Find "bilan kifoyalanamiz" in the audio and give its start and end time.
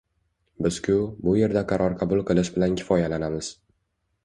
2.57-3.55